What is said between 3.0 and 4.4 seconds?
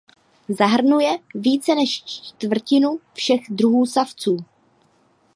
všech druhů savců.